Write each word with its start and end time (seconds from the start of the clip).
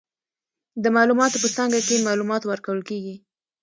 د 0.83 0.85
معلوماتو 0.95 1.41
په 1.43 1.49
څانګه 1.55 1.79
کې، 1.87 2.05
معلومات 2.07 2.43
ورکول 2.45 2.79
کیږي. 2.89 3.15